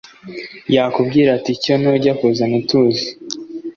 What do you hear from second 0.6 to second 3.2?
Yakubwira ati "cyonoJya kuzana utuzi"